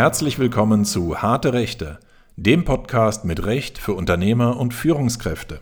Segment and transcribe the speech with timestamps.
[0.00, 2.00] Herzlich willkommen zu Harte Rechte,
[2.36, 5.60] dem Podcast mit Recht für Unternehmer und Führungskräfte.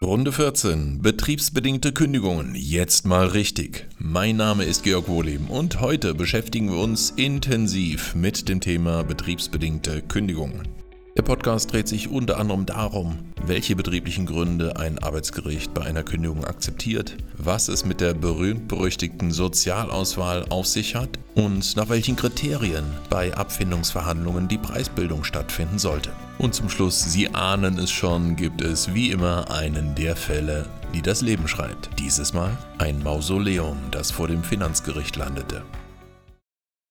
[0.00, 1.02] Runde 14.
[1.02, 2.54] Betriebsbedingte Kündigungen.
[2.54, 3.88] Jetzt mal richtig.
[3.98, 10.02] Mein Name ist Georg Wohleben und heute beschäftigen wir uns intensiv mit dem Thema betriebsbedingte
[10.02, 10.68] Kündigungen.
[11.16, 13.16] Der Podcast dreht sich unter anderem darum,
[13.46, 20.44] welche betrieblichen Gründe ein Arbeitsgericht bei einer Kündigung akzeptiert, was es mit der berühmt-berüchtigten Sozialauswahl
[20.50, 26.12] auf sich hat und nach welchen Kriterien bei Abfindungsverhandlungen die Preisbildung stattfinden sollte.
[26.36, 31.00] Und zum Schluss, Sie ahnen es schon, gibt es wie immer einen der Fälle, die
[31.00, 31.98] das Leben schreibt.
[31.98, 35.62] Dieses Mal ein Mausoleum, das vor dem Finanzgericht landete.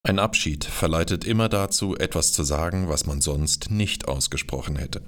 [0.08, 5.02] Ein Abschied verleitet immer dazu, etwas zu sagen, was man sonst nicht ausgesprochen hätte.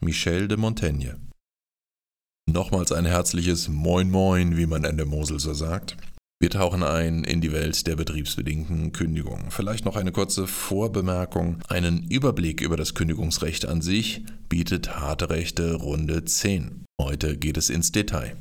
[0.00, 1.14] Michel de Montaigne.
[2.50, 5.96] Nochmals ein herzliches Moin Moin, wie man in der Mosel so sagt.
[6.40, 9.52] Wir tauchen ein in die Welt der betriebsbedingten Kündigung.
[9.52, 11.60] Vielleicht noch eine kurze Vorbemerkung.
[11.68, 16.84] Einen Überblick über das Kündigungsrecht an sich bietet Harte Rechte Runde 10.
[17.00, 18.36] Heute geht es ins Detail.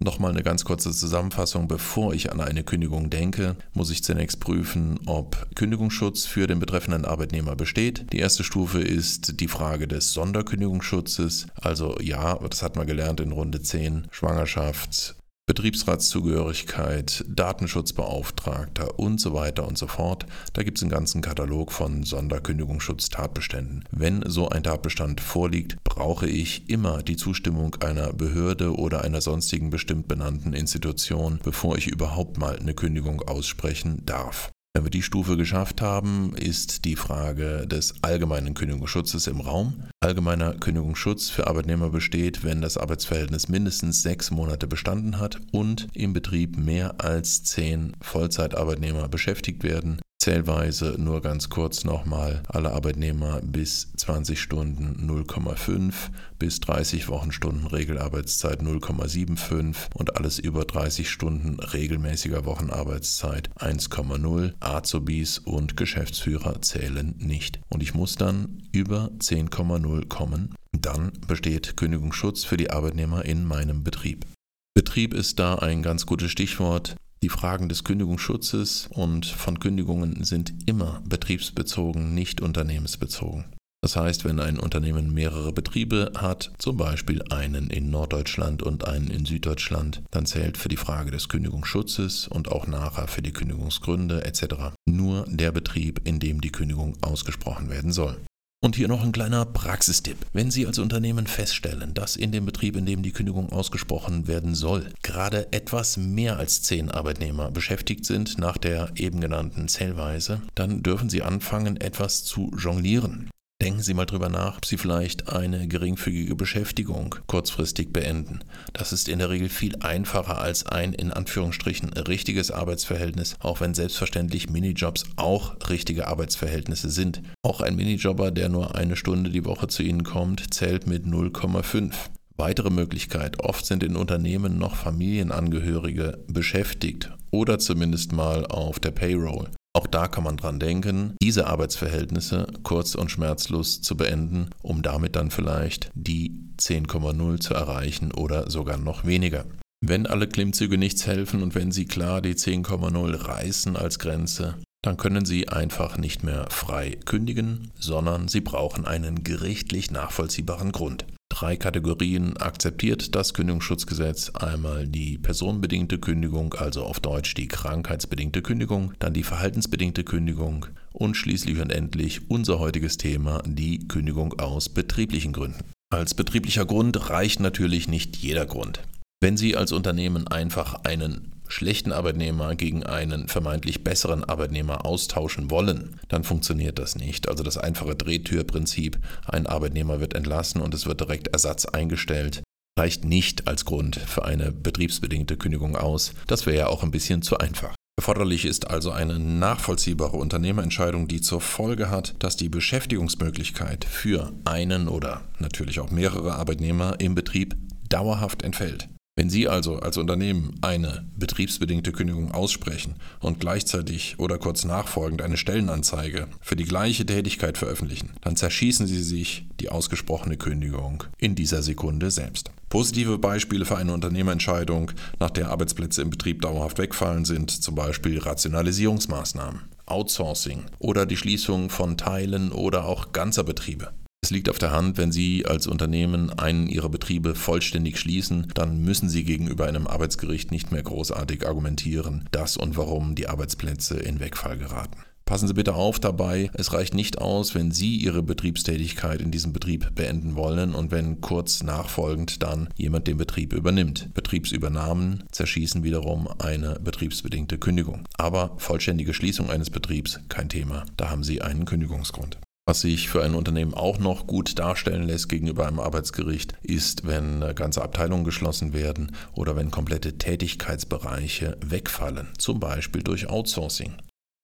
[0.00, 1.66] Nochmal eine ganz kurze Zusammenfassung.
[1.66, 7.04] Bevor ich an eine Kündigung denke, muss ich zunächst prüfen, ob Kündigungsschutz für den betreffenden
[7.04, 8.06] Arbeitnehmer besteht.
[8.12, 11.48] Die erste Stufe ist die Frage des Sonderkündigungsschutzes.
[11.56, 15.16] Also ja, das hat man gelernt in Runde 10, Schwangerschaft,
[15.48, 20.26] Betriebsratszugehörigkeit, Datenschutzbeauftragter und so weiter und so fort.
[20.52, 23.84] Da gibt es einen ganzen Katalog von Sonderkündigungsschutztatbeständen.
[23.90, 29.70] Wenn so ein Tatbestand vorliegt, brauche ich immer die Zustimmung einer Behörde oder einer sonstigen
[29.70, 34.52] bestimmt benannten Institution, bevor ich überhaupt mal eine Kündigung aussprechen darf.
[34.78, 39.82] Wenn wir die Stufe geschafft haben, ist die Frage des allgemeinen Kündigungsschutzes im Raum.
[39.98, 46.12] Allgemeiner Kündigungsschutz für Arbeitnehmer besteht, wenn das Arbeitsverhältnis mindestens sechs Monate bestanden hat und im
[46.12, 53.90] Betrieb mehr als zehn Vollzeitarbeitnehmer beschäftigt werden Zählweise nur ganz kurz nochmal alle Arbeitnehmer bis
[53.96, 55.94] 20 Stunden 0,5
[56.38, 64.52] bis 30 Wochenstunden Regelarbeitszeit 0,75 und alles über 30 Stunden regelmäßiger Wochenarbeitszeit 1,0.
[64.60, 67.60] Azubis und Geschäftsführer zählen nicht.
[67.70, 70.54] Und ich muss dann über 10,0 kommen.
[70.78, 74.26] Dann besteht Kündigungsschutz für die Arbeitnehmer in meinem Betrieb.
[74.74, 76.96] Betrieb ist da ein ganz gutes Stichwort.
[77.22, 83.44] Die Fragen des Kündigungsschutzes und von Kündigungen sind immer betriebsbezogen, nicht unternehmensbezogen.
[83.80, 89.08] Das heißt, wenn ein Unternehmen mehrere Betriebe hat, zum Beispiel einen in Norddeutschland und einen
[89.08, 94.24] in Süddeutschland, dann zählt für die Frage des Kündigungsschutzes und auch nachher für die Kündigungsgründe
[94.24, 94.74] etc.
[94.88, 98.16] nur der Betrieb, in dem die Kündigung ausgesprochen werden soll.
[98.60, 100.16] Und hier noch ein kleiner Praxistipp.
[100.32, 104.56] Wenn Sie als Unternehmen feststellen, dass in dem Betrieb, in dem die Kündigung ausgesprochen werden
[104.56, 110.82] soll, gerade etwas mehr als zehn Arbeitnehmer beschäftigt sind nach der eben genannten Zählweise, dann
[110.82, 113.30] dürfen Sie anfangen, etwas zu jonglieren.
[113.60, 118.38] Denken Sie mal drüber nach, ob Sie vielleicht eine geringfügige Beschäftigung kurzfristig beenden.
[118.72, 123.74] Das ist in der Regel viel einfacher als ein in Anführungsstrichen richtiges Arbeitsverhältnis, auch wenn
[123.74, 127.20] selbstverständlich Minijobs auch richtige Arbeitsverhältnisse sind.
[127.42, 131.94] Auch ein Minijobber, der nur eine Stunde die Woche zu Ihnen kommt, zählt mit 0,5.
[132.36, 139.48] Weitere Möglichkeit, oft sind in Unternehmen noch Familienangehörige beschäftigt oder zumindest mal auf der Payroll.
[139.78, 145.14] Auch da kann man dran denken, diese Arbeitsverhältnisse kurz und schmerzlos zu beenden, um damit
[145.14, 149.44] dann vielleicht die 10,0 zu erreichen oder sogar noch weniger.
[149.80, 154.96] Wenn alle Klimmzüge nichts helfen und wenn Sie klar die 10,0 reißen als Grenze, dann
[154.96, 161.56] können Sie einfach nicht mehr frei kündigen, sondern Sie brauchen einen gerichtlich nachvollziehbaren Grund drei
[161.56, 164.30] Kategorien akzeptiert das Kündigungsschutzgesetz.
[164.30, 171.16] Einmal die personenbedingte Kündigung, also auf Deutsch die krankheitsbedingte Kündigung, dann die verhaltensbedingte Kündigung und
[171.16, 175.64] schließlich und endlich unser heutiges Thema, die Kündigung aus betrieblichen Gründen.
[175.90, 178.80] Als betrieblicher Grund reicht natürlich nicht jeder Grund.
[179.20, 185.98] Wenn Sie als Unternehmen einfach einen schlechten Arbeitnehmer gegen einen vermeintlich besseren Arbeitnehmer austauschen wollen,
[186.08, 187.28] dann funktioniert das nicht.
[187.28, 192.42] Also das einfache Drehtürprinzip, ein Arbeitnehmer wird entlassen und es wird direkt Ersatz eingestellt,
[192.78, 196.12] reicht nicht als Grund für eine betriebsbedingte Kündigung aus.
[196.26, 197.74] Das wäre ja auch ein bisschen zu einfach.
[197.98, 204.86] Erforderlich ist also eine nachvollziehbare Unternehmerentscheidung, die zur Folge hat, dass die Beschäftigungsmöglichkeit für einen
[204.86, 207.56] oder natürlich auch mehrere Arbeitnehmer im Betrieb
[207.88, 208.88] dauerhaft entfällt.
[209.18, 215.36] Wenn Sie also als Unternehmen eine betriebsbedingte Kündigung aussprechen und gleichzeitig oder kurz nachfolgend eine
[215.36, 221.64] Stellenanzeige für die gleiche Tätigkeit veröffentlichen, dann zerschießen Sie sich die ausgesprochene Kündigung in dieser
[221.64, 222.52] Sekunde selbst.
[222.68, 228.20] Positive Beispiele für eine Unternehmerentscheidung, nach der Arbeitsplätze im Betrieb dauerhaft wegfallen, sind zum Beispiel
[228.20, 233.90] Rationalisierungsmaßnahmen, Outsourcing oder die Schließung von Teilen oder auch ganzer Betriebe.
[234.28, 238.82] Es liegt auf der Hand, wenn Sie als Unternehmen einen Ihrer Betriebe vollständig schließen, dann
[238.82, 244.20] müssen Sie gegenüber einem Arbeitsgericht nicht mehr großartig argumentieren, dass und warum die Arbeitsplätze in
[244.20, 244.98] Wegfall geraten.
[245.24, 249.54] Passen Sie bitte auf dabei, es reicht nicht aus, wenn Sie Ihre Betriebstätigkeit in diesem
[249.54, 254.12] Betrieb beenden wollen und wenn kurz nachfolgend dann jemand den Betrieb übernimmt.
[254.12, 258.04] Betriebsübernahmen zerschießen wiederum eine betriebsbedingte Kündigung.
[258.18, 262.38] Aber vollständige Schließung eines Betriebs kein Thema, da haben Sie einen Kündigungsgrund.
[262.68, 267.40] Was sich für ein Unternehmen auch noch gut darstellen lässt gegenüber einem Arbeitsgericht, ist, wenn
[267.54, 273.94] ganze Abteilungen geschlossen werden oder wenn komplette Tätigkeitsbereiche wegfallen, zum Beispiel durch Outsourcing.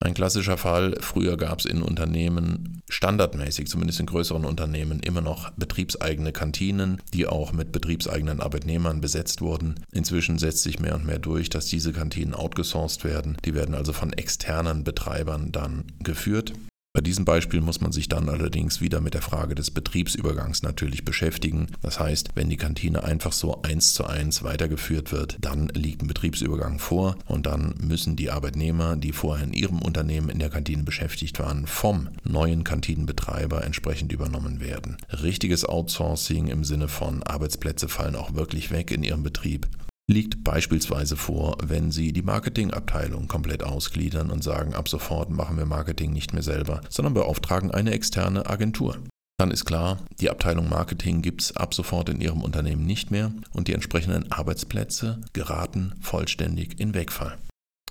[0.02, 5.50] Ein klassischer Fall, früher gab es in Unternehmen standardmäßig, zumindest in größeren Unternehmen, immer noch
[5.50, 9.80] betriebseigene Kantinen, die auch mit betriebseigenen Arbeitnehmern besetzt wurden.
[9.92, 13.36] Inzwischen setzt sich mehr und mehr durch, dass diese Kantinen outgesourced werden.
[13.44, 16.54] Die werden also von externen Betreibern dann geführt.
[16.96, 21.04] Bei diesem Beispiel muss man sich dann allerdings wieder mit der Frage des Betriebsübergangs natürlich
[21.04, 21.66] beschäftigen.
[21.82, 26.06] Das heißt, wenn die Kantine einfach so eins zu eins weitergeführt wird, dann liegt ein
[26.06, 30.84] Betriebsübergang vor und dann müssen die Arbeitnehmer, die vorher in ihrem Unternehmen in der Kantine
[30.84, 34.96] beschäftigt waren, vom neuen Kantinenbetreiber entsprechend übernommen werden.
[35.10, 39.66] Richtiges Outsourcing im Sinne von Arbeitsplätze fallen auch wirklich weg in ihrem Betrieb
[40.06, 45.66] liegt beispielsweise vor, wenn Sie die Marketingabteilung komplett ausgliedern und sagen, ab sofort machen wir
[45.66, 48.98] Marketing nicht mehr selber, sondern beauftragen eine externe Agentur.
[49.38, 53.32] Dann ist klar, die Abteilung Marketing gibt es ab sofort in Ihrem Unternehmen nicht mehr
[53.52, 57.36] und die entsprechenden Arbeitsplätze geraten vollständig in Wegfall.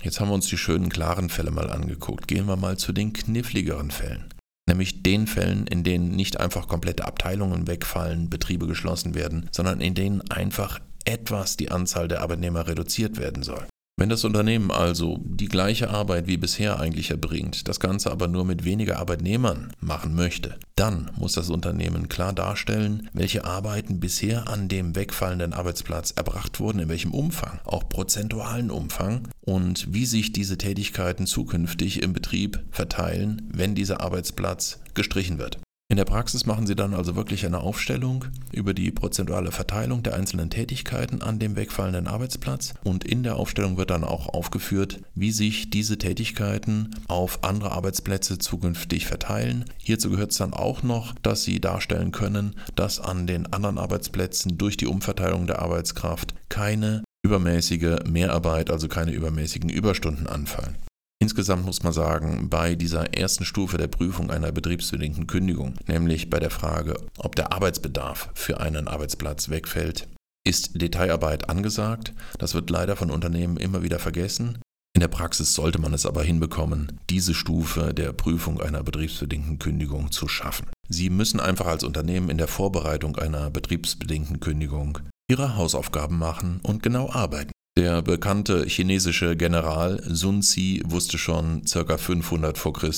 [0.01, 2.27] Jetzt haben wir uns die schönen klaren Fälle mal angeguckt.
[2.27, 4.25] Gehen wir mal zu den kniffligeren Fällen.
[4.67, 9.93] Nämlich den Fällen, in denen nicht einfach komplette Abteilungen wegfallen, Betriebe geschlossen werden, sondern in
[9.93, 13.65] denen einfach etwas die Anzahl der Arbeitnehmer reduziert werden soll.
[13.95, 18.43] Wenn das Unternehmen also die gleiche Arbeit wie bisher eigentlich erbringt, das Ganze aber nur
[18.43, 24.67] mit weniger Arbeitnehmern machen möchte, dann muss das Unternehmen klar darstellen, welche Arbeiten bisher an
[24.67, 30.57] dem wegfallenden Arbeitsplatz erbracht wurden, in welchem Umfang, auch prozentualen Umfang und wie sich diese
[30.57, 35.59] Tätigkeiten zukünftig im Betrieb verteilen, wenn dieser Arbeitsplatz gestrichen wird.
[35.93, 40.15] In der Praxis machen Sie dann also wirklich eine Aufstellung über die prozentuale Verteilung der
[40.15, 45.31] einzelnen Tätigkeiten an dem wegfallenden Arbeitsplatz und in der Aufstellung wird dann auch aufgeführt, wie
[45.31, 49.65] sich diese Tätigkeiten auf andere Arbeitsplätze zukünftig verteilen.
[49.77, 54.57] Hierzu gehört es dann auch noch, dass Sie darstellen können, dass an den anderen Arbeitsplätzen
[54.57, 60.75] durch die Umverteilung der Arbeitskraft keine übermäßige Mehrarbeit, also keine übermäßigen Überstunden anfallen.
[61.23, 66.37] Insgesamt muss man sagen, bei dieser ersten Stufe der Prüfung einer betriebsbedingten Kündigung, nämlich bei
[66.37, 70.09] der Frage, ob der Arbeitsbedarf für einen Arbeitsplatz wegfällt,
[70.45, 72.13] ist Detailarbeit angesagt.
[72.39, 74.57] Das wird leider von Unternehmen immer wieder vergessen.
[74.97, 80.11] In der Praxis sollte man es aber hinbekommen, diese Stufe der Prüfung einer betriebsbedingten Kündigung
[80.11, 80.67] zu schaffen.
[80.89, 84.99] Sie müssen einfach als Unternehmen in der Vorbereitung einer betriebsbedingten Kündigung
[85.31, 87.52] Ihre Hausaufgaben machen und genau arbeiten.
[87.75, 91.97] Der bekannte chinesische General Sun Zi wusste schon ca.
[91.97, 92.71] 500 v.
[92.71, 92.91] Chr.,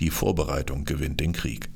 [0.00, 1.68] die Vorbereitung gewinnt den Krieg.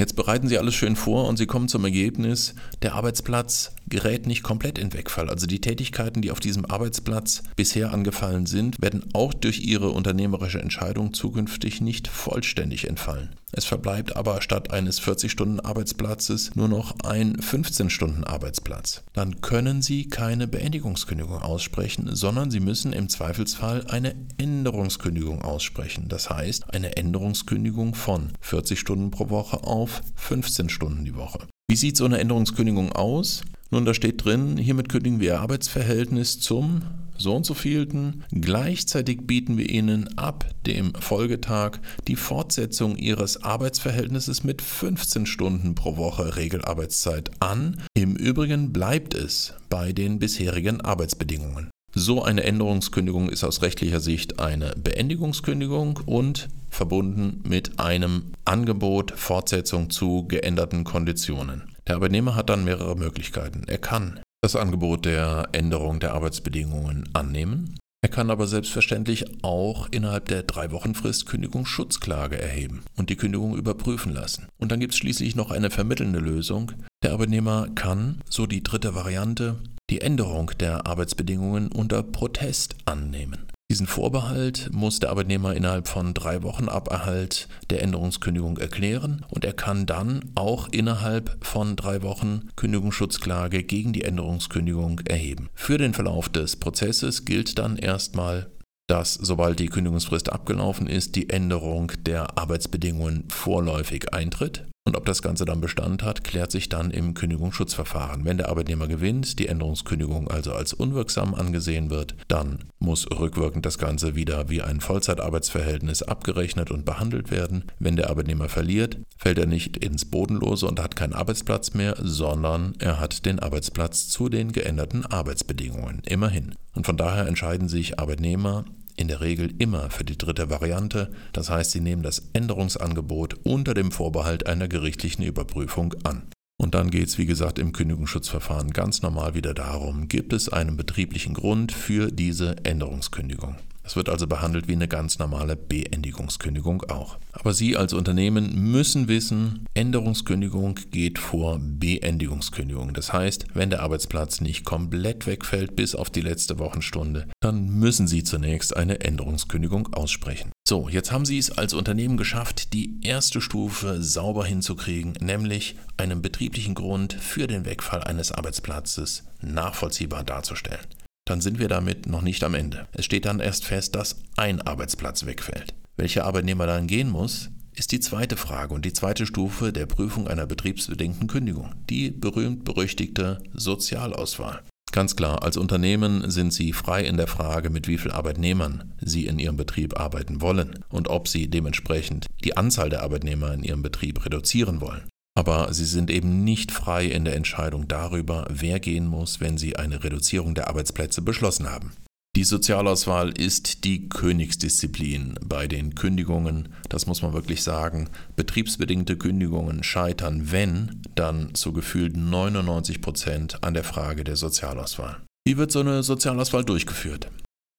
[0.00, 4.42] Jetzt bereiten Sie alles schön vor und Sie kommen zum Ergebnis, der Arbeitsplatz gerät nicht
[4.42, 5.28] komplett in Wegfall.
[5.28, 10.62] Also die Tätigkeiten, die auf diesem Arbeitsplatz bisher angefallen sind, werden auch durch Ihre unternehmerische
[10.62, 13.30] Entscheidung zukünftig nicht vollständig entfallen.
[13.52, 19.04] Es verbleibt aber statt eines 40-Stunden-Arbeitsplatzes nur noch ein 15-Stunden-Arbeitsplatz.
[19.14, 26.08] Dann können Sie keine Beendigungskündigung aussprechen, sondern Sie müssen im Zweifelsfall eine Änderungskündigung aussprechen.
[26.08, 31.46] Das heißt, eine Änderungskündigung von 40 Stunden pro Woche auf 15 Stunden die Woche.
[31.70, 33.42] Wie sieht so eine Änderungskündigung aus?
[33.70, 36.82] Nun, da steht drin, hiermit kündigen wir Ihr Arbeitsverhältnis zum
[37.18, 38.24] so und so vielten.
[38.30, 45.96] Gleichzeitig bieten wir Ihnen ab dem Folgetag die Fortsetzung Ihres Arbeitsverhältnisses mit 15 Stunden pro
[45.96, 47.80] Woche Regelarbeitszeit an.
[47.94, 51.70] Im Übrigen bleibt es bei den bisherigen Arbeitsbedingungen.
[51.94, 59.90] So eine Änderungskündigung ist aus rechtlicher Sicht eine Beendigungskündigung und verbunden mit einem Angebot Fortsetzung
[59.90, 61.74] zu geänderten Konditionen.
[61.86, 63.64] Der Arbeitnehmer hat dann mehrere Möglichkeiten.
[63.66, 67.78] Er kann das Angebot der Änderung der Arbeitsbedingungen annehmen.
[68.00, 73.56] Er kann aber selbstverständlich auch innerhalb der drei Wochen Frist Kündigungsschutzklage erheben und die Kündigung
[73.56, 74.46] überprüfen lassen.
[74.58, 76.70] Und dann gibt es schließlich noch eine vermittelnde Lösung.
[77.02, 79.56] Der Arbeitnehmer kann, so die dritte Variante,
[79.90, 83.48] die Änderung der Arbeitsbedingungen unter Protest annehmen.
[83.70, 89.44] Diesen Vorbehalt muss der Arbeitnehmer innerhalb von drei Wochen ab Erhalt der Änderungskündigung erklären und
[89.44, 95.50] er kann dann auch innerhalb von drei Wochen Kündigungsschutzklage gegen die Änderungskündigung erheben.
[95.54, 98.50] Für den Verlauf des Prozesses gilt dann erstmal
[98.88, 104.64] dass sobald die Kündigungsfrist abgelaufen ist, die Änderung der Arbeitsbedingungen vorläufig eintritt.
[104.88, 108.24] Und ob das Ganze dann Bestand hat, klärt sich dann im Kündigungsschutzverfahren.
[108.24, 113.76] Wenn der Arbeitnehmer gewinnt, die Änderungskündigung also als unwirksam angesehen wird, dann muss rückwirkend das
[113.76, 117.64] Ganze wieder wie ein Vollzeitarbeitsverhältnis abgerechnet und behandelt werden.
[117.78, 122.72] Wenn der Arbeitnehmer verliert, fällt er nicht ins Bodenlose und hat keinen Arbeitsplatz mehr, sondern
[122.78, 126.00] er hat den Arbeitsplatz zu den geänderten Arbeitsbedingungen.
[126.06, 126.54] Immerhin.
[126.74, 128.64] Und von daher entscheiden sich Arbeitnehmer
[128.98, 133.74] in der Regel immer für die dritte Variante, das heißt, sie nehmen das Änderungsangebot unter
[133.74, 136.22] dem Vorbehalt einer gerichtlichen Überprüfung an.
[136.60, 140.76] Und dann geht es, wie gesagt, im Kündigungsschutzverfahren ganz normal wieder darum, gibt es einen
[140.76, 143.56] betrieblichen Grund für diese Änderungskündigung.
[143.88, 147.16] Es wird also behandelt wie eine ganz normale Beendigungskündigung auch.
[147.32, 152.92] Aber Sie als Unternehmen müssen wissen, Änderungskündigung geht vor Beendigungskündigung.
[152.92, 158.06] Das heißt, wenn der Arbeitsplatz nicht komplett wegfällt bis auf die letzte Wochenstunde, dann müssen
[158.06, 160.52] Sie zunächst eine Änderungskündigung aussprechen.
[160.68, 166.20] So, jetzt haben Sie es als Unternehmen geschafft, die erste Stufe sauber hinzukriegen, nämlich einen
[166.20, 170.84] betrieblichen Grund für den Wegfall eines Arbeitsplatzes nachvollziehbar darzustellen
[171.28, 172.86] dann sind wir damit noch nicht am Ende.
[172.92, 175.74] Es steht dann erst fest, dass ein Arbeitsplatz wegfällt.
[175.96, 180.28] Welcher Arbeitnehmer dann gehen muss, ist die zweite Frage und die zweite Stufe der Prüfung
[180.28, 184.62] einer betriebsbedingten Kündigung, die berühmt-berüchtigte Sozialauswahl.
[184.90, 189.26] Ganz klar, als Unternehmen sind Sie frei in der Frage, mit wie vielen Arbeitnehmern Sie
[189.26, 193.82] in Ihrem Betrieb arbeiten wollen und ob Sie dementsprechend die Anzahl der Arbeitnehmer in Ihrem
[193.82, 195.02] Betrieb reduzieren wollen.
[195.38, 199.76] Aber sie sind eben nicht frei in der Entscheidung darüber, wer gehen muss, wenn sie
[199.76, 201.92] eine Reduzierung der Arbeitsplätze beschlossen haben.
[202.34, 206.70] Die Sozialauswahl ist die Königsdisziplin bei den Kündigungen.
[206.88, 208.10] Das muss man wirklich sagen.
[208.34, 215.22] Betriebsbedingte Kündigungen scheitern, wenn, dann zu gefühlt 99 Prozent an der Frage der Sozialauswahl.
[215.46, 217.30] Wie wird so eine Sozialauswahl durchgeführt?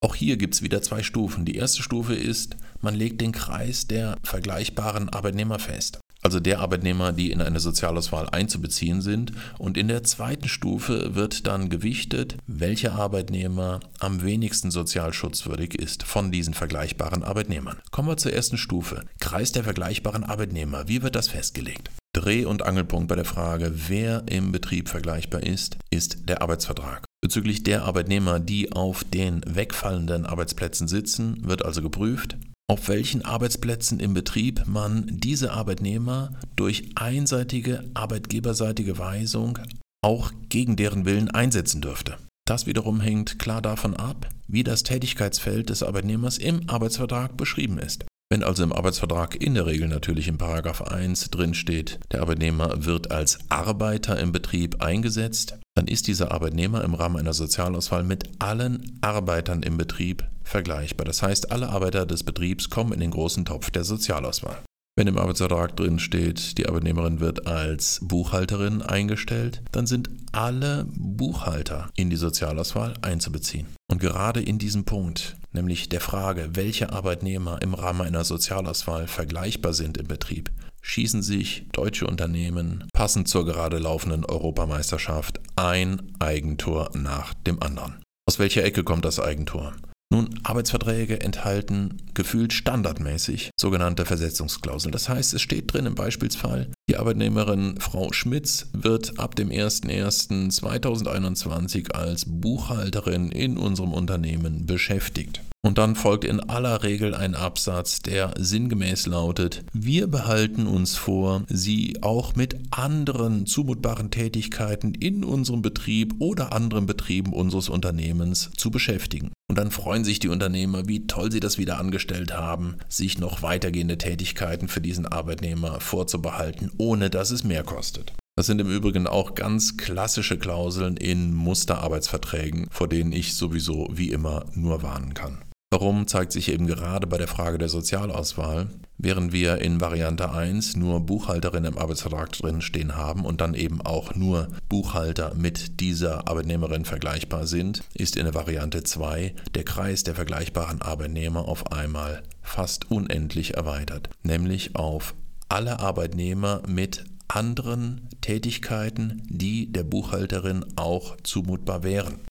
[0.02, 1.44] Auch hier gibt es wieder zwei Stufen.
[1.44, 7.12] Die erste Stufe ist, man legt den Kreis der vergleichbaren Arbeitnehmer fest also der Arbeitnehmer,
[7.12, 9.32] die in eine Sozialauswahl einzubeziehen sind.
[9.58, 16.04] Und in der zweiten Stufe wird dann gewichtet, welcher Arbeitnehmer am wenigsten sozial schutzwürdig ist
[16.04, 17.78] von diesen vergleichbaren Arbeitnehmern.
[17.92, 19.04] Kommen wir zur ersten Stufe.
[19.20, 20.88] Kreis der vergleichbaren Arbeitnehmer.
[20.88, 21.90] Wie wird das festgelegt?
[22.14, 27.06] Dreh- und Angelpunkt bei der Frage, wer im Betrieb vergleichbar ist, ist der Arbeitsvertrag.
[27.22, 32.38] Bezüglich der Arbeitnehmer, die auf den wegfallenden Arbeitsplätzen sitzen, wird also geprüft,
[32.70, 39.58] auf welchen Arbeitsplätzen im Betrieb man diese Arbeitnehmer durch einseitige arbeitgeberseitige Weisung
[40.06, 42.18] auch gegen deren Willen einsetzen dürfte.
[42.48, 48.06] Das wiederum hängt klar davon ab, wie das Tätigkeitsfeld des Arbeitnehmers im Arbeitsvertrag beschrieben ist.
[48.32, 53.10] Wenn also im Arbeitsvertrag in der Regel natürlich in 1 drin steht, der Arbeitnehmer wird
[53.10, 59.00] als Arbeiter im Betrieb eingesetzt, dann ist dieser Arbeitnehmer im Rahmen einer Sozialauswahl mit allen
[59.02, 61.06] Arbeitern im Betrieb vergleichbar.
[61.06, 64.60] Das heißt, alle Arbeiter des Betriebs kommen in den großen Topf der Sozialauswahl.
[65.00, 71.90] Wenn im Arbeitsvertrag drin steht, die Arbeitnehmerin wird als Buchhalterin eingestellt, dann sind alle Buchhalter
[71.96, 73.66] in die Sozialauswahl einzubeziehen.
[73.90, 79.72] Und gerade in diesem Punkt, nämlich der Frage, welche Arbeitnehmer im Rahmen einer Sozialauswahl vergleichbar
[79.72, 80.52] sind im Betrieb,
[80.82, 88.04] schießen sich deutsche Unternehmen passend zur gerade laufenden Europameisterschaft ein Eigentor nach dem anderen.
[88.28, 89.72] Aus welcher Ecke kommt das Eigentor?
[90.12, 94.92] Nun, Arbeitsverträge enthalten gefühlt standardmäßig sogenannte Versetzungsklauseln.
[94.92, 101.92] Das heißt, es steht drin im Beispielsfall, die Arbeitnehmerin Frau Schmitz wird ab dem 01.01.2021
[101.92, 105.44] als Buchhalterin in unserem Unternehmen beschäftigt.
[105.62, 111.44] Und dann folgt in aller Regel ein Absatz, der sinngemäß lautet, wir behalten uns vor,
[111.50, 118.72] Sie auch mit anderen zumutbaren Tätigkeiten in unserem Betrieb oder anderen Betrieben unseres Unternehmens zu
[118.72, 119.34] beschäftigen.
[119.50, 123.42] Und dann freuen sich die Unternehmer, wie toll sie das wieder angestellt haben, sich noch
[123.42, 128.14] weitergehende Tätigkeiten für diesen Arbeitnehmer vorzubehalten, ohne dass es mehr kostet.
[128.38, 134.12] Das sind im Übrigen auch ganz klassische Klauseln in Musterarbeitsverträgen, vor denen ich sowieso wie
[134.12, 135.40] immer nur warnen kann.
[135.72, 140.76] Warum zeigt sich eben gerade bei der Frage der Sozialauswahl, während wir in Variante 1
[140.76, 146.28] nur Buchhalterin im Arbeitsvertrag drin stehen haben und dann eben auch nur Buchhalter mit dieser
[146.28, 152.24] Arbeitnehmerin vergleichbar sind, ist in der Variante 2 der Kreis der vergleichbaren Arbeitnehmer auf einmal
[152.42, 155.14] fast unendlich erweitert, nämlich auf
[155.50, 162.22] alle Arbeitnehmer mit anderen Tätigkeiten, die der Buchhalterin auch zumutbar wären.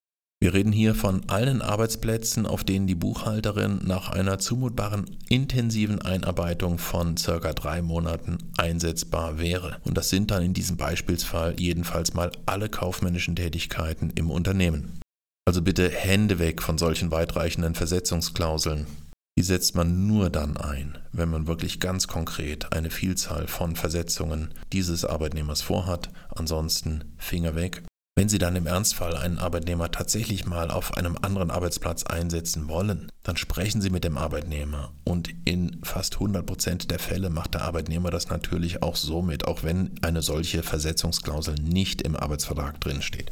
[0.41, 6.79] Wir reden hier von allen Arbeitsplätzen, auf denen die Buchhalterin nach einer zumutbaren intensiven Einarbeitung
[6.79, 9.79] von circa drei Monaten einsetzbar wäre.
[9.85, 15.01] Und das sind dann in diesem Beispielsfall jedenfalls mal alle kaufmännischen Tätigkeiten im Unternehmen.
[15.45, 18.87] Also bitte Hände weg von solchen weitreichenden Versetzungsklauseln.
[19.37, 24.55] Die setzt man nur dann ein, wenn man wirklich ganz konkret eine Vielzahl von Versetzungen
[24.73, 26.11] dieses Arbeitnehmers vorhat.
[26.29, 27.83] Ansonsten Finger weg
[28.19, 33.13] wenn Sie dann im Ernstfall einen Arbeitnehmer tatsächlich mal auf einem anderen Arbeitsplatz einsetzen wollen,
[33.23, 37.63] dann sprechen Sie mit dem Arbeitnehmer und in fast 100 Prozent der Fälle macht der
[37.63, 43.31] Arbeitnehmer das natürlich auch so mit, auch wenn eine solche Versetzungsklausel nicht im Arbeitsvertrag drinsteht.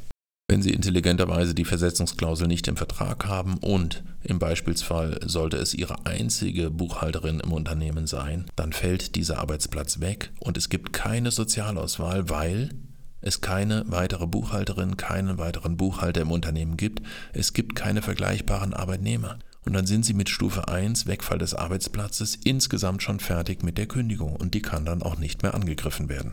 [0.49, 6.07] Wenn Sie intelligenterweise die Versetzungsklausel nicht im Vertrag haben und im Beispielsfall sollte es Ihre
[6.07, 12.31] einzige Buchhalterin im Unternehmen sein, dann fällt dieser Arbeitsplatz weg und es gibt keine Sozialauswahl,
[12.31, 12.71] weil
[13.27, 17.03] es keine weitere Buchhalterin, keinen weiteren Buchhalter im Unternehmen gibt,
[17.33, 19.39] es gibt keine vergleichbaren Arbeitnehmer.
[19.65, 23.87] Und dann sind Sie mit Stufe 1, Wegfall des Arbeitsplatzes, insgesamt schon fertig mit der
[23.87, 26.33] Kündigung und die kann dann auch nicht mehr angegriffen werden.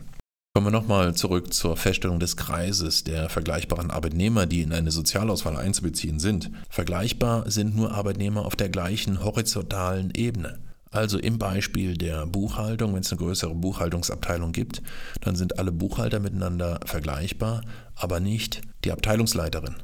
[0.54, 5.56] Kommen wir nochmal zurück zur Feststellung des Kreises der vergleichbaren Arbeitnehmer, die in eine Sozialauswahl
[5.56, 6.52] einzubeziehen sind.
[6.70, 10.60] Vergleichbar sind nur Arbeitnehmer auf der gleichen horizontalen Ebene.
[10.94, 14.80] Also im Beispiel der Buchhaltung, wenn es eine größere Buchhaltungsabteilung gibt,
[15.22, 17.62] dann sind alle Buchhalter miteinander vergleichbar,
[17.96, 19.74] aber nicht die Abteilungsleiterin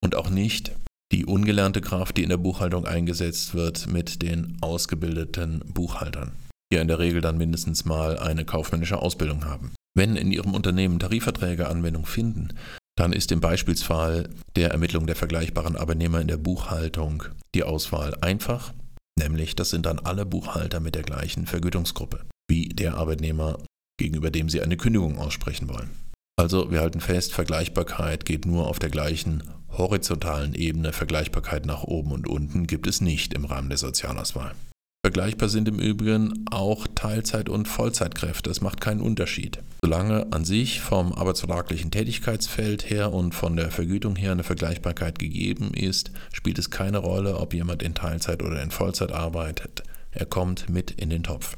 [0.00, 0.70] und auch nicht
[1.10, 6.30] die ungelernte Kraft, die in der Buchhaltung eingesetzt wird, mit den ausgebildeten Buchhaltern,
[6.72, 9.72] die in der Regel dann mindestens mal eine kaufmännische Ausbildung haben.
[9.96, 12.50] Wenn in Ihrem Unternehmen Tarifverträge Anwendung finden,
[12.96, 17.24] dann ist im Beispielsfall der Ermittlung der vergleichbaren Arbeitnehmer in der Buchhaltung
[17.56, 18.72] die Auswahl einfach
[19.20, 23.58] Nämlich, das sind dann alle Buchhalter mit der gleichen Vergütungsgruppe, wie der Arbeitnehmer,
[23.98, 25.90] gegenüber dem Sie eine Kündigung aussprechen wollen.
[26.38, 29.42] Also wir halten fest, Vergleichbarkeit geht nur auf der gleichen
[29.76, 30.94] horizontalen Ebene.
[30.94, 34.54] Vergleichbarkeit nach oben und unten gibt es nicht im Rahmen der Sozialauswahl.
[35.02, 38.50] Vergleichbar sind im Übrigen auch Teilzeit- und Vollzeitkräfte.
[38.50, 39.58] Es macht keinen Unterschied.
[39.82, 45.72] Solange an sich vom arbeitsvertraglichen Tätigkeitsfeld her und von der Vergütung her eine Vergleichbarkeit gegeben
[45.72, 49.82] ist, spielt es keine Rolle, ob jemand in Teilzeit oder in Vollzeit arbeitet.
[50.10, 51.56] Er kommt mit in den Topf.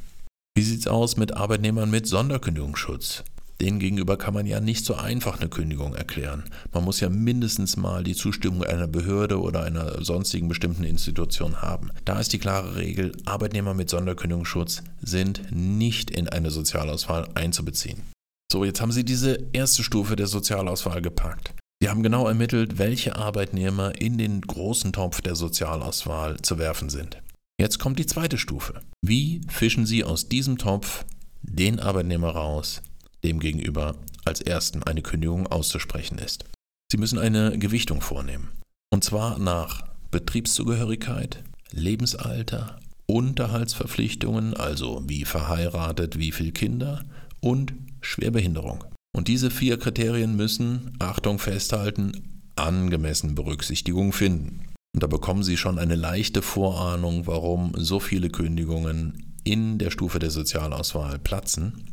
[0.55, 3.25] Wie sieht es aus mit Arbeitnehmern mit Sonderkündigungsschutz?
[3.63, 6.43] Denen gegenüber kann man ja nicht so einfach eine Kündigung erklären.
[6.73, 11.91] Man muss ja mindestens mal die Zustimmung einer Behörde oder einer sonstigen bestimmten Institution haben.
[12.05, 18.03] Da ist die klare Regel, Arbeitnehmer mit Sonderkündigungsschutz sind nicht in eine Sozialauswahl einzubeziehen.
[18.51, 21.55] So, jetzt haben Sie diese erste Stufe der Sozialauswahl gepackt.
[21.81, 27.23] Sie haben genau ermittelt, welche Arbeitnehmer in den großen Topf der Sozialauswahl zu werfen sind.
[27.61, 28.81] Jetzt kommt die zweite Stufe.
[29.03, 31.05] Wie fischen Sie aus diesem Topf
[31.43, 32.83] den Arbeitnehmer raus,
[33.25, 36.45] dem gegenüber als ersten eine Kündigung auszusprechen ist.
[36.91, 38.49] Sie müssen eine Gewichtung vornehmen.
[38.93, 47.05] Und zwar nach Betriebszugehörigkeit, Lebensalter, Unterhaltsverpflichtungen, also wie verheiratet, wie viele Kinder
[47.41, 48.85] und Schwerbehinderung.
[49.17, 54.69] Und diese vier Kriterien müssen, Achtung festhalten, angemessen Berücksichtigung finden.
[54.95, 60.19] Und da bekommen Sie schon eine leichte Vorahnung, warum so viele Kündigungen in der Stufe
[60.19, 61.92] der Sozialauswahl platzen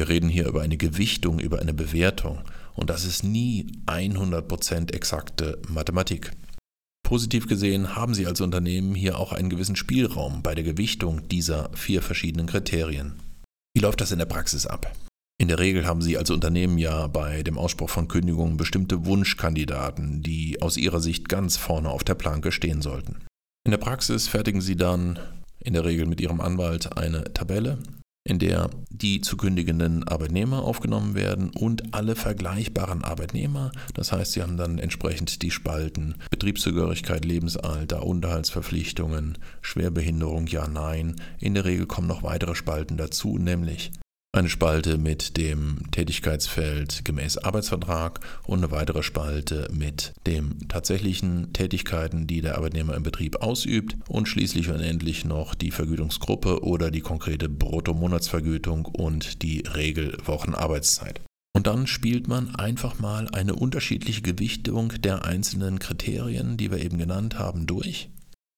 [0.00, 2.38] wir reden hier über eine Gewichtung, über eine Bewertung
[2.74, 6.30] und das ist nie 100% exakte Mathematik.
[7.02, 11.68] Positiv gesehen haben Sie als Unternehmen hier auch einen gewissen Spielraum bei der Gewichtung dieser
[11.74, 13.20] vier verschiedenen Kriterien.
[13.74, 14.90] Wie läuft das in der Praxis ab?
[15.38, 20.22] In der Regel haben Sie als Unternehmen ja bei dem Ausspruch von Kündigungen bestimmte Wunschkandidaten,
[20.22, 23.18] die aus Ihrer Sicht ganz vorne auf der Planke stehen sollten.
[23.66, 25.18] In der Praxis fertigen Sie dann
[25.58, 27.76] in der Regel mit Ihrem Anwalt eine Tabelle,
[28.24, 33.72] in der die zu kündigenden Arbeitnehmer aufgenommen werden und alle vergleichbaren Arbeitnehmer.
[33.94, 41.16] Das heißt, sie haben dann entsprechend die Spalten Betriebszugehörigkeit, Lebensalter, Unterhaltsverpflichtungen, Schwerbehinderung, ja, nein.
[41.38, 43.90] In der Regel kommen noch weitere Spalten dazu, nämlich
[44.32, 52.28] eine Spalte mit dem Tätigkeitsfeld gemäß Arbeitsvertrag und eine weitere Spalte mit den tatsächlichen Tätigkeiten,
[52.28, 57.00] die der Arbeitnehmer im Betrieb ausübt und schließlich und endlich noch die Vergütungsgruppe oder die
[57.00, 61.20] konkrete Bruttomonatsvergütung und die Regelwochenarbeitszeit.
[61.52, 66.98] Und dann spielt man einfach mal eine unterschiedliche Gewichtung der einzelnen Kriterien, die wir eben
[66.98, 68.10] genannt haben, durch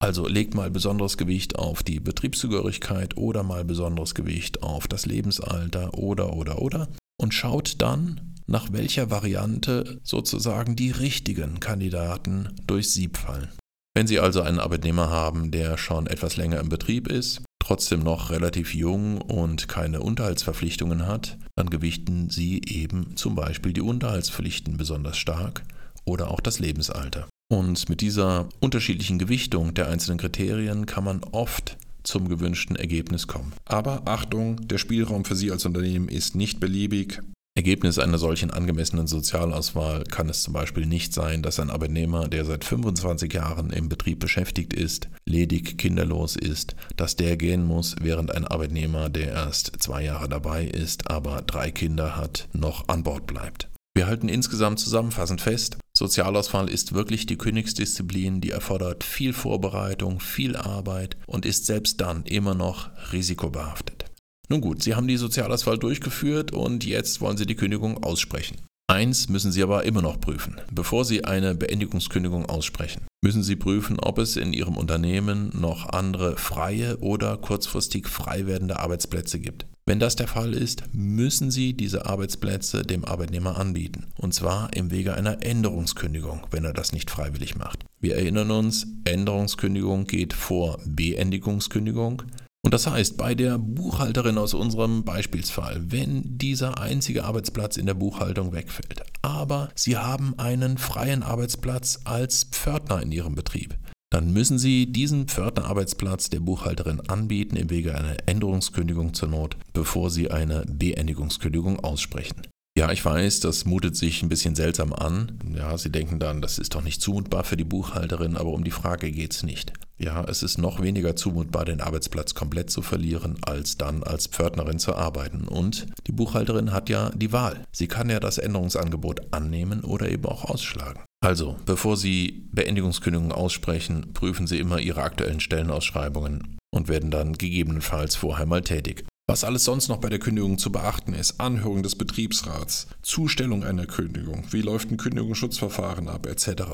[0.02, 5.94] also legt mal besonderes Gewicht auf die Betriebszugehörigkeit oder mal besonderes Gewicht auf das Lebensalter
[5.94, 6.88] oder oder oder
[7.20, 13.48] und schaut dann, nach welcher Variante sozusagen die richtigen Kandidaten durchs Sieb fallen.
[13.94, 18.30] Wenn Sie also einen Arbeitnehmer haben, der schon etwas länger im Betrieb ist, trotzdem noch
[18.30, 25.16] relativ jung und keine Unterhaltsverpflichtungen hat, dann gewichten Sie eben zum Beispiel die Unterhaltspflichten besonders
[25.16, 25.62] stark
[26.04, 27.28] oder auch das Lebensalter.
[27.52, 33.52] Und mit dieser unterschiedlichen Gewichtung der einzelnen Kriterien kann man oft zum gewünschten Ergebnis kommen.
[33.66, 37.20] Aber Achtung, der Spielraum für Sie als Unternehmen ist nicht beliebig.
[37.54, 42.46] Ergebnis einer solchen angemessenen Sozialauswahl kann es zum Beispiel nicht sein, dass ein Arbeitnehmer, der
[42.46, 48.34] seit 25 Jahren im Betrieb beschäftigt ist, ledig kinderlos ist, dass der gehen muss, während
[48.34, 53.26] ein Arbeitnehmer, der erst zwei Jahre dabei ist, aber drei Kinder hat, noch an Bord
[53.26, 53.68] bleibt.
[53.94, 60.56] Wir halten insgesamt zusammenfassend fest, Sozialauswahl ist wirklich die Königsdisziplin, die erfordert viel Vorbereitung, viel
[60.56, 64.06] Arbeit und ist selbst dann immer noch risikobehaftet.
[64.48, 68.56] Nun gut, Sie haben die Sozialauswahl durchgeführt und jetzt wollen Sie die Kündigung aussprechen.
[68.88, 70.60] Eins müssen Sie aber immer noch prüfen.
[70.72, 76.36] Bevor Sie eine Beendigungskündigung aussprechen, müssen Sie prüfen, ob es in Ihrem Unternehmen noch andere
[76.36, 79.66] freie oder kurzfristig frei werdende Arbeitsplätze gibt.
[79.84, 84.06] Wenn das der Fall ist, müssen Sie diese Arbeitsplätze dem Arbeitnehmer anbieten.
[84.16, 87.84] Und zwar im Wege einer Änderungskündigung, wenn er das nicht freiwillig macht.
[88.00, 92.22] Wir erinnern uns, Änderungskündigung geht vor Beendigungskündigung.
[92.64, 97.94] Und das heißt, bei der Buchhalterin aus unserem Beispielsfall, wenn dieser einzige Arbeitsplatz in der
[97.94, 103.76] Buchhaltung wegfällt, aber Sie haben einen freien Arbeitsplatz als Pförtner in Ihrem Betrieb,
[104.12, 110.10] dann müssen Sie diesen Pförtnerarbeitsplatz der Buchhalterin anbieten im Wege einer Änderungskündigung zur Not, bevor
[110.10, 112.42] Sie eine Beendigungskündigung aussprechen.
[112.76, 115.38] Ja, ich weiß, das mutet sich ein bisschen seltsam an.
[115.56, 118.70] Ja, Sie denken dann, das ist doch nicht zumutbar für die Buchhalterin, aber um die
[118.70, 119.72] Frage geht es nicht.
[119.96, 124.78] Ja, es ist noch weniger zumutbar, den Arbeitsplatz komplett zu verlieren, als dann als Pförtnerin
[124.78, 125.48] zu arbeiten.
[125.48, 127.64] Und die Buchhalterin hat ja die Wahl.
[127.72, 131.00] Sie kann ja das Änderungsangebot annehmen oder eben auch ausschlagen.
[131.22, 138.16] Also, bevor Sie Beendigungskündigungen aussprechen, prüfen Sie immer Ihre aktuellen Stellenausschreibungen und werden dann gegebenenfalls
[138.16, 139.04] vorher mal tätig.
[139.28, 143.86] Was alles sonst noch bei der Kündigung zu beachten ist, Anhörung des Betriebsrats, Zustellung einer
[143.86, 146.64] Kündigung, wie läuft ein Kündigungsschutzverfahren ab, etc.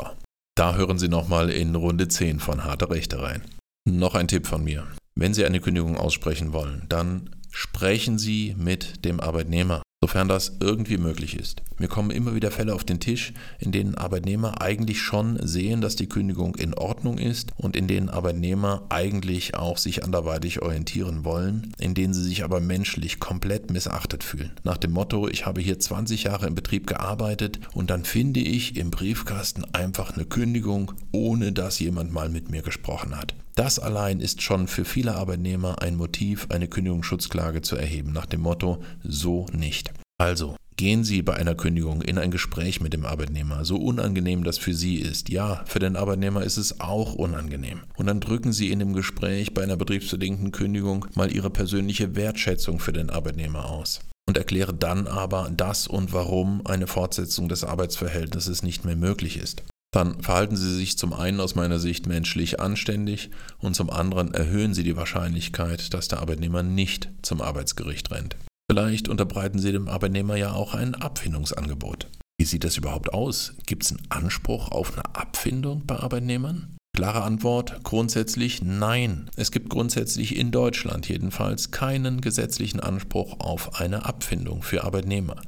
[0.56, 3.42] Da hören Sie nochmal in Runde 10 von Harte Rechte rein.
[3.86, 4.86] Noch ein Tipp von mir.
[5.14, 10.96] Wenn Sie eine Kündigung aussprechen wollen, dann sprechen Sie mit dem Arbeitnehmer sofern das irgendwie
[10.96, 11.62] möglich ist.
[11.78, 15.96] Mir kommen immer wieder Fälle auf den Tisch, in denen Arbeitnehmer eigentlich schon sehen, dass
[15.96, 21.72] die Kündigung in Ordnung ist und in denen Arbeitnehmer eigentlich auch sich anderweitig orientieren wollen,
[21.78, 24.52] in denen sie sich aber menschlich komplett missachtet fühlen.
[24.62, 28.76] Nach dem Motto, ich habe hier 20 Jahre im Betrieb gearbeitet und dann finde ich
[28.76, 33.34] im Briefkasten einfach eine Kündigung, ohne dass jemand mal mit mir gesprochen hat.
[33.58, 38.42] Das allein ist schon für viele Arbeitnehmer ein Motiv, eine Kündigungsschutzklage zu erheben, nach dem
[38.42, 39.90] Motto so nicht.
[40.16, 44.58] Also, gehen Sie bei einer Kündigung in ein Gespräch mit dem Arbeitnehmer, so unangenehm das
[44.58, 45.28] für Sie ist.
[45.28, 47.80] Ja, für den Arbeitnehmer ist es auch unangenehm.
[47.96, 52.78] Und dann drücken Sie in dem Gespräch bei einer betriebsbedingten Kündigung mal Ihre persönliche Wertschätzung
[52.78, 54.02] für den Arbeitnehmer aus.
[54.28, 59.64] Und erkläre dann aber, dass und warum eine Fortsetzung des Arbeitsverhältnisses nicht mehr möglich ist
[59.90, 64.74] dann verhalten Sie sich zum einen aus meiner Sicht menschlich anständig und zum anderen erhöhen
[64.74, 68.36] Sie die Wahrscheinlichkeit, dass der Arbeitnehmer nicht zum Arbeitsgericht rennt.
[68.70, 72.08] Vielleicht unterbreiten Sie dem Arbeitnehmer ja auch ein Abfindungsangebot.
[72.38, 73.54] Wie sieht das überhaupt aus?
[73.66, 76.76] Gibt es einen Anspruch auf eine Abfindung bei Arbeitnehmern?
[76.94, 79.30] Klare Antwort, grundsätzlich nein.
[79.36, 85.40] Es gibt grundsätzlich in Deutschland jedenfalls keinen gesetzlichen Anspruch auf eine Abfindung für Arbeitnehmer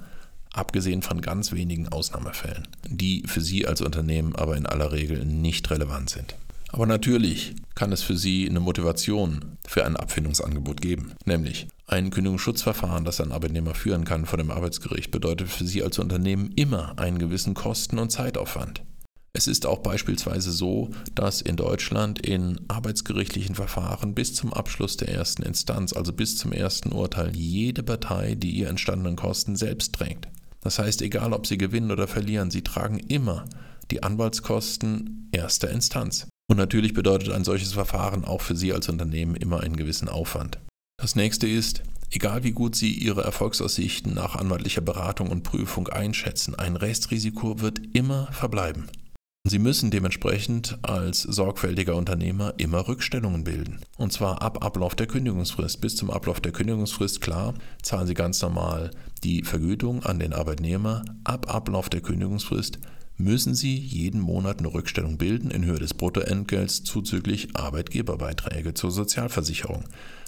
[0.53, 5.71] abgesehen von ganz wenigen Ausnahmefällen, die für Sie als Unternehmen aber in aller Regel nicht
[5.71, 6.35] relevant sind.
[6.73, 13.05] Aber natürlich kann es für Sie eine Motivation für ein Abfindungsangebot geben, nämlich ein Kündigungsschutzverfahren,
[13.05, 17.19] das ein Arbeitnehmer führen kann vor dem Arbeitsgericht, bedeutet für Sie als Unternehmen immer einen
[17.19, 18.83] gewissen Kosten- und Zeitaufwand.
[19.33, 25.09] Es ist auch beispielsweise so, dass in Deutschland in arbeitsgerichtlichen Verfahren bis zum Abschluss der
[25.09, 30.29] ersten Instanz, also bis zum ersten Urteil, jede Partei die ihr entstandenen Kosten selbst trägt.
[30.61, 33.47] Das heißt, egal ob sie gewinnen oder verlieren, sie tragen immer
[33.91, 36.29] die Anwaltskosten erster Instanz.
[36.51, 40.59] Und natürlich bedeutet ein solches Verfahren auch für Sie als Unternehmen immer einen gewissen Aufwand.
[41.01, 46.57] Das nächste ist, egal wie gut Sie Ihre Erfolgsaussichten nach anwaltlicher Beratung und Prüfung einschätzen,
[46.57, 48.89] ein Restrisiko wird immer verbleiben.
[49.51, 53.81] Sie müssen dementsprechend als sorgfältiger Unternehmer immer Rückstellungen bilden.
[53.99, 55.81] Und zwar ab Ablauf der Kündigungsfrist.
[55.81, 58.93] Bis zum Ablauf der Kündigungsfrist, klar, zahlen Sie ganz normal
[59.25, 61.03] die Vergütung an den Arbeitnehmer.
[61.25, 62.79] Ab Ablauf der Kündigungsfrist
[63.17, 69.83] müssen Sie jeden Monat eine Rückstellung bilden in Höhe des Bruttoentgelts zuzüglich Arbeitgeberbeiträge zur Sozialversicherung.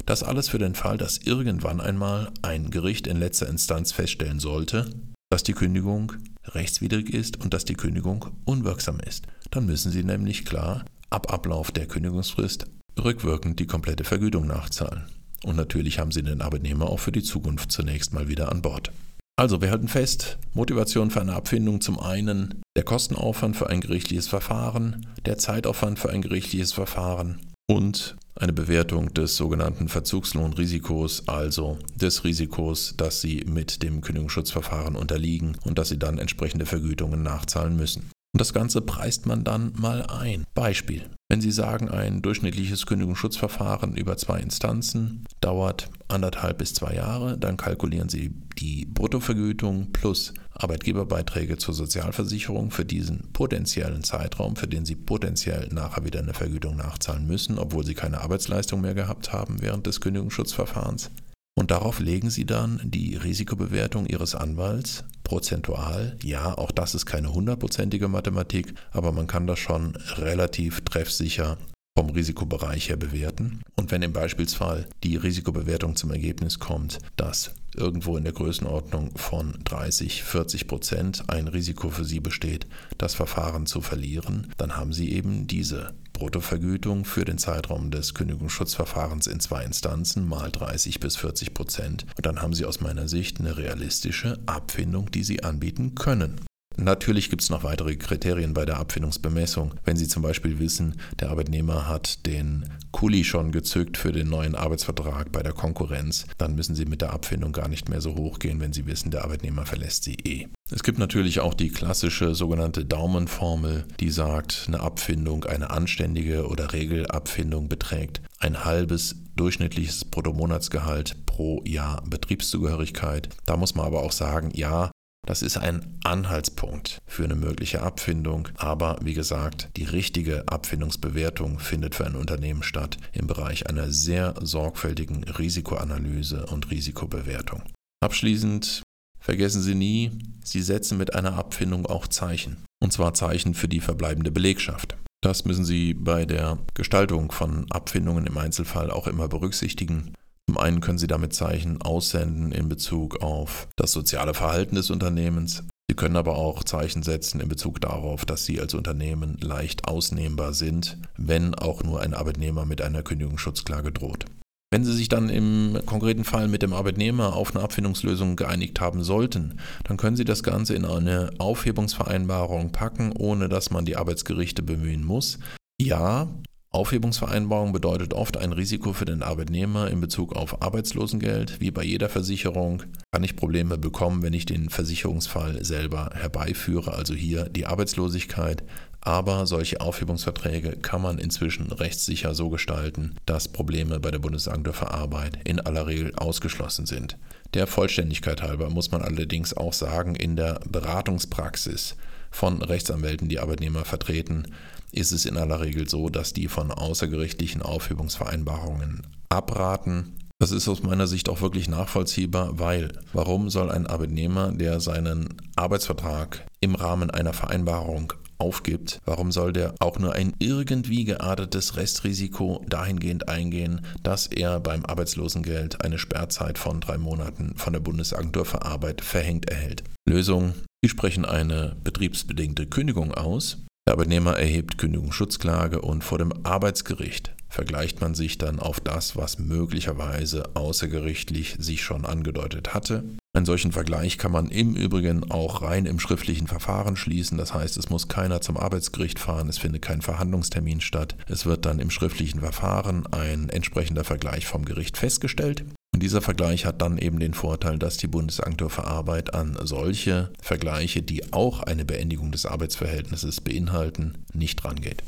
[0.04, 4.90] Das alles für den Fall, dass irgendwann einmal ein Gericht in letzter Instanz feststellen sollte,
[5.30, 6.14] dass die Kündigung
[6.46, 9.26] rechtswidrig ist und dass die Kündigung unwirksam ist.
[9.50, 12.66] Dann müssen Sie nämlich klar ab Ablauf der Kündigungsfrist
[13.02, 15.04] rückwirkend die komplette Vergütung nachzahlen.
[15.44, 18.92] Und natürlich haben Sie den Arbeitnehmer auch für die Zukunft zunächst mal wieder an Bord.
[19.36, 24.28] Also, wir halten fest, Motivation für eine Abfindung zum einen der Kostenaufwand für ein gerichtliches
[24.28, 32.24] Verfahren, der Zeitaufwand für ein gerichtliches Verfahren und eine Bewertung des sogenannten Verzugslohnrisikos, also des
[32.24, 38.10] Risikos, dass Sie mit dem Kündigungsschutzverfahren unterliegen und dass Sie dann entsprechende Vergütungen nachzahlen müssen.
[38.34, 40.44] Und das Ganze preist man dann mal ein.
[40.54, 41.04] Beispiel.
[41.28, 47.58] Wenn Sie sagen, ein durchschnittliches Kündigungsschutzverfahren über zwei Instanzen dauert anderthalb bis zwei Jahre, dann
[47.58, 54.96] kalkulieren Sie die Bruttovergütung plus Arbeitgeberbeiträge zur Sozialversicherung für diesen potenziellen Zeitraum, für den Sie
[54.96, 59.86] potenziell nachher wieder eine Vergütung nachzahlen müssen, obwohl Sie keine Arbeitsleistung mehr gehabt haben während
[59.86, 61.10] des Kündigungsschutzverfahrens.
[61.54, 66.16] Und darauf legen Sie dann die Risikobewertung Ihres Anwalts prozentual.
[66.22, 71.58] Ja, auch das ist keine hundertprozentige Mathematik, aber man kann das schon relativ treffsicher
[71.96, 73.62] vom Risikobereich her bewerten.
[73.76, 79.58] Und wenn im Beispielsfall die Risikobewertung zum Ergebnis kommt, dass irgendwo in der Größenordnung von
[79.64, 82.66] 30, 40 Prozent ein Risiko für Sie besteht,
[82.98, 89.26] das Verfahren zu verlieren, dann haben Sie eben diese Bruttovergütung für den Zeitraum des Kündigungsschutzverfahrens
[89.26, 92.06] in zwei Instanzen mal 30 bis 40 Prozent.
[92.16, 96.40] Und dann haben Sie aus meiner Sicht eine realistische Abfindung, die Sie anbieten können.
[96.76, 99.74] Natürlich gibt es noch weitere Kriterien bei der Abfindungsbemessung.
[99.84, 104.54] Wenn Sie zum Beispiel wissen, der Arbeitnehmer hat den Kuli schon gezückt für den neuen
[104.54, 108.38] Arbeitsvertrag bei der Konkurrenz, dann müssen Sie mit der Abfindung gar nicht mehr so hoch
[108.38, 110.48] gehen, wenn Sie wissen, der Arbeitnehmer verlässt Sie eh.
[110.70, 116.72] Es gibt natürlich auch die klassische sogenannte Daumenformel, die sagt, eine Abfindung, eine anständige oder
[116.72, 123.28] Regelabfindung beträgt ein halbes durchschnittliches Bruttomonatsgehalt pro Jahr Betriebszugehörigkeit.
[123.46, 124.90] Da muss man aber auch sagen, ja,
[125.26, 131.94] das ist ein Anhaltspunkt für eine mögliche Abfindung, aber wie gesagt, die richtige Abfindungsbewertung findet
[131.94, 137.62] für ein Unternehmen statt im Bereich einer sehr sorgfältigen Risikoanalyse und Risikobewertung.
[138.02, 138.82] Abschließend
[139.20, 140.10] vergessen Sie nie,
[140.44, 144.96] Sie setzen mit einer Abfindung auch Zeichen, und zwar Zeichen für die verbleibende Belegschaft.
[145.22, 150.14] Das müssen Sie bei der Gestaltung von Abfindungen im Einzelfall auch immer berücksichtigen.
[150.48, 155.64] Zum einen können Sie damit Zeichen aussenden in Bezug auf das soziale Verhalten des Unternehmens.
[155.88, 160.54] Sie können aber auch Zeichen setzen in Bezug darauf, dass Sie als Unternehmen leicht ausnehmbar
[160.54, 164.24] sind, wenn auch nur ein Arbeitnehmer mit einer Kündigungsschutzklage droht.
[164.72, 169.04] Wenn Sie sich dann im konkreten Fall mit dem Arbeitnehmer auf eine Abfindungslösung geeinigt haben
[169.04, 174.62] sollten, dann können Sie das Ganze in eine Aufhebungsvereinbarung packen, ohne dass man die Arbeitsgerichte
[174.62, 175.38] bemühen muss.
[175.78, 176.28] Ja,
[176.74, 181.60] Aufhebungsvereinbarung bedeutet oft ein Risiko für den Arbeitnehmer in Bezug auf Arbeitslosengeld.
[181.60, 187.12] Wie bei jeder Versicherung kann ich Probleme bekommen, wenn ich den Versicherungsfall selber herbeiführe, also
[187.12, 188.62] hier die Arbeitslosigkeit.
[189.02, 194.92] Aber solche Aufhebungsverträge kann man inzwischen rechtssicher so gestalten, dass Probleme bei der Bundesagentur für
[194.92, 197.18] Arbeit in aller Regel ausgeschlossen sind.
[197.52, 201.96] Der Vollständigkeit halber muss man allerdings auch sagen, in der Beratungspraxis
[202.32, 204.48] von Rechtsanwälten, die Arbeitnehmer vertreten,
[204.90, 210.16] ist es in aller Regel so, dass die von außergerichtlichen Aufhebungsvereinbarungen abraten.
[210.38, 215.36] Das ist aus meiner Sicht auch wirklich nachvollziehbar, weil warum soll ein Arbeitnehmer, der seinen
[215.54, 222.64] Arbeitsvertrag im Rahmen einer Vereinbarung aufgibt, warum soll der auch nur ein irgendwie geartetes Restrisiko
[222.68, 228.62] dahingehend eingehen, dass er beim Arbeitslosengeld eine Sperrzeit von drei Monaten von der Bundesagentur für
[228.62, 229.84] Arbeit verhängt erhält?
[230.08, 230.54] Lösung.
[230.82, 238.00] Sie sprechen eine betriebsbedingte Kündigung aus, der Arbeitnehmer erhebt Kündigungsschutzklage und vor dem Arbeitsgericht vergleicht
[238.00, 243.04] man sich dann auf das, was möglicherweise außergerichtlich sich schon angedeutet hatte.
[243.34, 247.36] Einen solchen Vergleich kann man im Übrigen auch rein im schriftlichen Verfahren schließen.
[247.38, 251.16] Das heißt, es muss keiner zum Arbeitsgericht fahren, es findet kein Verhandlungstermin statt.
[251.28, 255.64] Es wird dann im schriftlichen Verfahren ein entsprechender Vergleich vom Gericht festgestellt.
[256.02, 261.00] Dieser Vergleich hat dann eben den Vorteil, dass die Bundesagentur für Arbeit an solche Vergleiche,
[261.00, 265.04] die auch eine Beendigung des Arbeitsverhältnisses beinhalten, nicht rangeht.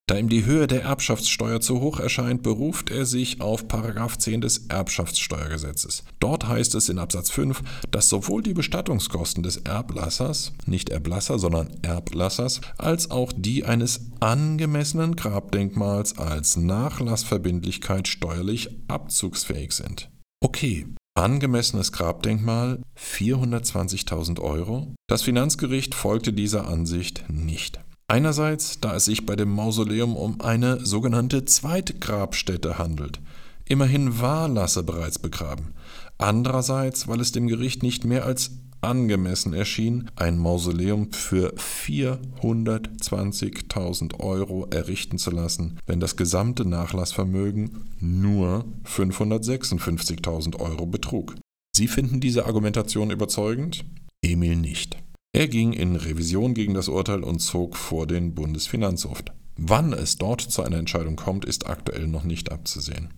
[0.07, 4.67] Da ihm die Höhe der Erbschaftssteuer zu hoch erscheint, beruft er sich auf 10 des
[4.69, 6.05] Erbschaftssteuergesetzes.
[6.21, 11.71] Dort heißt es in Absatz 5, dass sowohl die Bestattungskosten des Erblassers, nicht Erblasser, sondern
[11.81, 20.11] Erblassers, als auch die eines angemessenen Grabdenkmals als Nachlassverbindlichkeit steuerlich abzugsfähig sind.
[20.43, 24.93] Okay, Angemessenes Grabdenkmal 420.000 Euro?
[25.07, 27.79] Das Finanzgericht folgte dieser Ansicht nicht.
[28.09, 33.21] Einerseits, da es sich bei dem Mausoleum um eine sogenannte Zweitgrabstätte handelt.
[33.65, 35.75] Immerhin war Lasse bereits begraben.
[36.19, 38.51] Andererseits, weil es dem Gericht nicht mehr als
[38.85, 48.65] angemessen erschien, ein Mausoleum für 420.000 Euro errichten zu lassen, wenn das gesamte Nachlassvermögen nur
[48.85, 51.37] 556.000 Euro betrug.
[51.77, 53.85] Sie finden diese Argumentation überzeugend?
[54.23, 54.97] Emil nicht.
[55.33, 59.25] Er ging in Revision gegen das Urteil und zog vor den Bundesfinanzhof.
[59.57, 63.09] Wann es dort zu einer Entscheidung kommt, ist aktuell noch nicht abzusehen.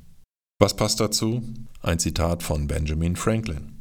[0.59, 1.43] Was passt dazu?
[1.83, 3.76] Ein Zitat von Benjamin Franklin.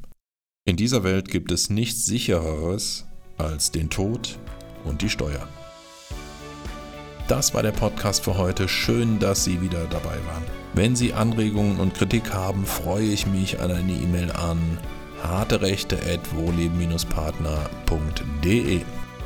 [0.67, 3.05] In dieser Welt gibt es nichts sichereres
[3.37, 4.39] als den Tod
[4.83, 5.47] und die Steuer.
[7.27, 8.67] Das war der Podcast für heute.
[8.67, 10.43] Schön, dass Sie wieder dabei waren.
[10.73, 14.79] Wenn Sie Anregungen und Kritik haben, freue ich mich an eine E-Mail an
[15.21, 15.99] harte Rechte
[17.09, 17.69] partnerde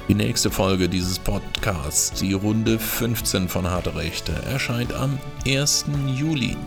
[0.10, 5.86] Die nächste Folge dieses Podcasts, die Runde 15 von Harte Rechte, erscheint am 1.
[6.18, 6.58] Juli.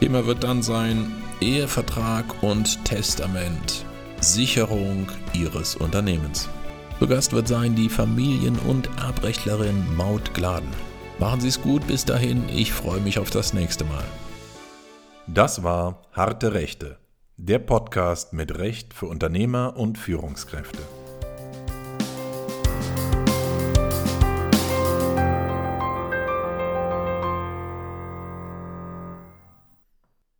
[0.00, 3.84] Thema wird dann sein Ehevertrag und Testament,
[4.20, 6.48] Sicherung Ihres Unternehmens.
[6.98, 10.70] Zu Gast wird sein die Familien- und Erbrechtlerin Maud Gladen.
[11.18, 14.04] Machen Sie es gut bis dahin, ich freue mich auf das nächste Mal.
[15.26, 16.98] Das war Harte Rechte
[17.40, 20.82] der Podcast mit Recht für Unternehmer und Führungskräfte.